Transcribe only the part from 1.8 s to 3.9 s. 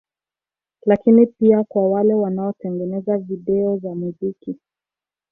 wale wanaotengeneza Video